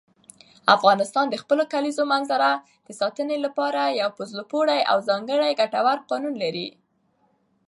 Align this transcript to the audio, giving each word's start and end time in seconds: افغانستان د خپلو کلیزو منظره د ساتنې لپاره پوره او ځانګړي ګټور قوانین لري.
افغانستان 0.75 1.25
د 1.29 1.35
خپلو 1.43 1.63
کلیزو 1.73 2.03
منظره 2.13 2.51
د 2.87 2.89
ساتنې 2.99 3.37
لپاره 3.45 3.81
پوره 4.51 4.75
او 4.91 4.97
ځانګړي 5.09 5.51
ګټور 5.61 5.97
قوانین 6.09 6.35
لري. 6.43 6.67